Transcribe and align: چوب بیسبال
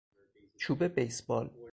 چوب 0.57 0.83
بیسبال 0.83 1.49